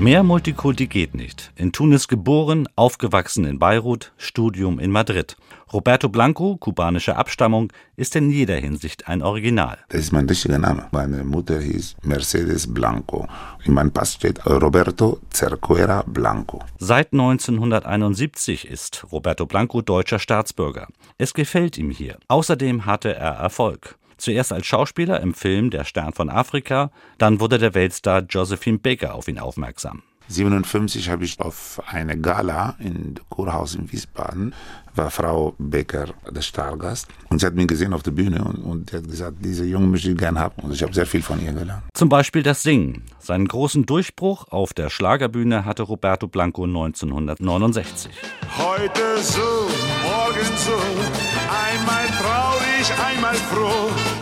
[0.00, 1.52] Mehr Multikulti geht nicht.
[1.54, 5.36] In Tunis geboren, aufgewachsen in Beirut, Studium in Madrid.
[5.72, 9.78] Roberto Blanco, kubanischer Abstammung, ist in jeder Hinsicht ein Original.
[9.90, 10.88] Das ist mein richtiger Name.
[10.90, 13.28] Meine Mutter hieß Mercedes Blanco.
[13.64, 16.58] In meinem Pass steht Roberto Cerquera Blanco.
[16.78, 20.88] Seit 1971 ist Roberto Blanco deutscher Staatsbürger.
[21.18, 22.18] Es gefällt ihm hier.
[22.26, 23.96] Außerdem hatte er Erfolg.
[24.24, 29.14] Zuerst als Schauspieler im Film Der Stern von Afrika, dann wurde der Weltstar Josephine Baker
[29.14, 30.02] auf ihn aufmerksam.
[30.30, 34.54] 1957 habe ich auf eine Gala in Kurhaus in Wiesbaden,
[34.94, 38.92] war Frau Becker der Stargast und sie hat mich gesehen auf der Bühne und, und
[38.94, 41.52] hat gesagt, diese Junge möchte ich gerne haben und ich habe sehr viel von ihr
[41.52, 41.82] gelernt.
[41.92, 43.02] Zum Beispiel das Singen.
[43.18, 48.10] Seinen großen Durchbruch auf der Schlagerbühne hatte Roberto Blanco 1969.
[48.56, 49.68] Heute so,
[50.02, 50.23] morgen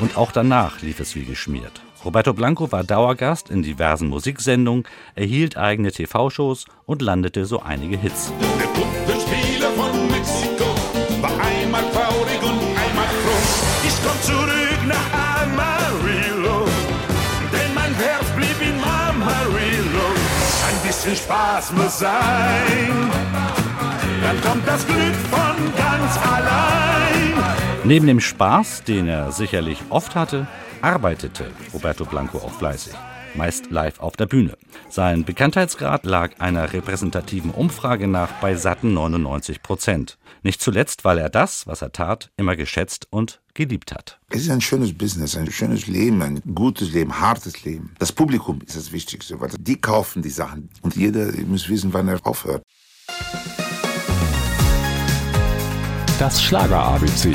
[0.03, 1.81] Und auch danach lief es wie geschmiert.
[2.05, 4.83] Roberto Blanco war Dauergast in diversen Musiksendungen,
[5.15, 8.33] erhielt eigene TV-Shows und landete so einige Hits.
[8.59, 10.65] Der Puppenspieler von Mexiko
[11.21, 13.87] war einmal traurig und einmal froh.
[13.87, 16.67] Ich komm zurück nach Amarillo,
[17.53, 20.09] denn mein Herz blieb in Amarillo.
[20.69, 23.09] Ein bisschen Spaß muss sein,
[24.21, 26.72] dann kommt das Glück von ganz allein.
[27.85, 30.47] Neben dem Spaß, den er sicherlich oft hatte,
[30.83, 32.93] arbeitete Roberto Blanco auch fleißig,
[33.35, 34.57] meist live auf der Bühne.
[34.89, 40.17] Sein Bekanntheitsgrad lag einer repräsentativen Umfrage nach bei satten 99 Prozent.
[40.45, 44.21] Nicht zuletzt, weil er das, was er tat, immer geschätzt und geliebt hat.
[44.29, 47.97] Es ist ein schönes Business, ein schönes Leben, ein gutes Leben, hartes Leben.
[47.99, 52.07] Das Publikum ist das Wichtigste, weil die kaufen die Sachen und jeder muss wissen, wann
[52.07, 52.63] er aufhört.
[56.21, 57.35] Das Schlager ABC.